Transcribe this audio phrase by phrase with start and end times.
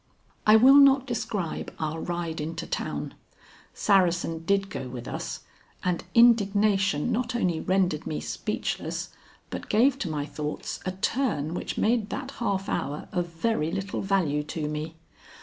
[0.47, 3.13] I will not describe our ride into town.
[3.75, 5.41] Saracen did go with us,
[5.83, 9.09] and indignation not only rendered me speechless,
[9.51, 14.01] but gave to my thoughts a turn which made that half hour of very little
[14.01, 14.95] value to me.